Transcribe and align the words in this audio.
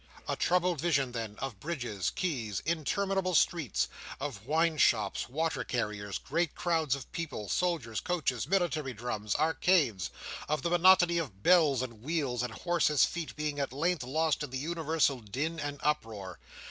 A 0.27 0.35
troubled 0.35 0.81
vision, 0.81 1.11
then, 1.11 1.35
of 1.37 1.59
bridges, 1.59 2.09
quays, 2.09 2.59
interminable 2.65 3.35
streets; 3.35 3.87
of 4.19 4.47
wine 4.47 4.79
shops, 4.79 5.29
water 5.29 5.63
carriers, 5.63 6.17
great 6.17 6.55
crowds 6.55 6.95
of 6.95 7.11
people, 7.11 7.47
soldiers, 7.49 7.99
coaches, 7.99 8.47
military 8.47 8.93
drums, 8.93 9.35
arcades. 9.35 10.09
Of 10.49 10.63
the 10.63 10.71
monotony 10.71 11.19
of 11.19 11.43
bells 11.43 11.83
and 11.83 12.01
wheels 12.01 12.41
and 12.41 12.51
horses' 12.51 13.05
feet 13.05 13.35
being 13.35 13.59
at 13.59 13.71
length 13.71 14.01
lost 14.03 14.41
in 14.41 14.49
the 14.49 14.57
universal 14.57 15.19
din 15.19 15.59
and 15.59 15.79
uproar. 15.83 16.39